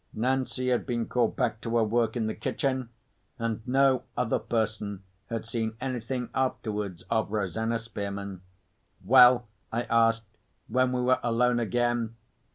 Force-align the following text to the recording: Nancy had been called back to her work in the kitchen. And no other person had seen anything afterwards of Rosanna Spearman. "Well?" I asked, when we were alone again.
Nancy 0.15 0.69
had 0.69 0.87
been 0.87 1.05
called 1.05 1.35
back 1.35 1.61
to 1.61 1.77
her 1.77 1.83
work 1.83 2.15
in 2.17 2.25
the 2.25 2.33
kitchen. 2.33 2.89
And 3.37 3.61
no 3.67 4.01
other 4.17 4.39
person 4.39 5.03
had 5.29 5.45
seen 5.45 5.77
anything 5.79 6.31
afterwards 6.33 7.03
of 7.11 7.31
Rosanna 7.31 7.77
Spearman. 7.77 8.41
"Well?" 9.05 9.47
I 9.71 9.83
asked, 9.83 10.25
when 10.67 10.91
we 10.91 11.01
were 11.01 11.19
alone 11.21 11.59
again. 11.59 12.15